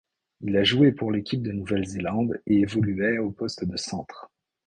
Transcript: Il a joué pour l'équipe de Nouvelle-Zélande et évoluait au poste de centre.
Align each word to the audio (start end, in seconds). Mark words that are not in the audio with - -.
Il 0.39 0.57
a 0.57 0.63
joué 0.63 0.93
pour 0.93 1.11
l'équipe 1.11 1.43
de 1.43 1.51
Nouvelle-Zélande 1.51 2.41
et 2.47 2.61
évoluait 2.61 3.19
au 3.19 3.29
poste 3.29 3.65
de 3.65 3.77
centre. 3.77 4.31